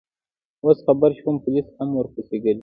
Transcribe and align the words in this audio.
اوس 0.63 0.77
خبر 0.85 1.09
شوم، 1.19 1.35
پولیس 1.43 1.67
هم 1.77 1.89
ورپسې 1.99 2.37
ګرځي. 2.43 2.59